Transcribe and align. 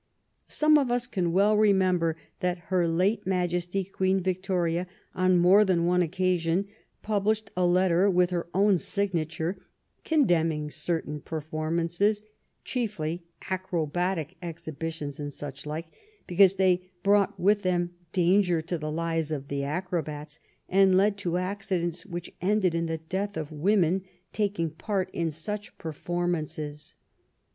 Some 0.47 0.79
of 0.79 0.89
us 0.89 1.05
can 1.05 1.31
well 1.31 1.55
remember 1.55 2.17
that 2.39 2.57
her 2.73 2.87
late 2.87 3.27
Majesty 3.27 3.83
Queen 3.83 4.19
Victoria, 4.19 4.87
on 5.13 5.37
more 5.37 5.63
than 5.63 5.85
one 5.85 6.01
occasion, 6.01 6.65
published 7.03 7.51
a 7.55 7.67
letter 7.67 8.09
with 8.09 8.31
her 8.31 8.47
own 8.51 8.79
signature 8.79 9.61
condemning 10.03 10.71
certain 10.71 11.21
per 11.21 11.39
formances, 11.39 12.23
chiefly 12.65 13.27
acrobatic 13.51 14.37
exhibitions 14.41 15.19
and 15.19 15.31
such 15.31 15.67
like, 15.67 15.91
because 16.25 16.55
they 16.55 16.89
brought 17.03 17.39
with 17.39 17.61
them 17.61 17.91
danger 18.11 18.59
to 18.59 18.79
the 18.79 18.89
lives 18.89 19.31
of 19.31 19.49
the 19.49 19.63
acrobats, 19.63 20.39
and 20.67 20.97
led 20.97 21.15
to 21.19 21.37
accidents 21.37 22.07
which 22.07 22.33
ended 22.41 22.73
in 22.73 22.87
the 22.87 22.97
death 22.97 23.37
of 23.37 23.51
women 23.51 24.01
taking 24.33 24.71
part 24.71 25.11
in 25.13 25.29
such 25.29 25.77
performances. 25.77 26.95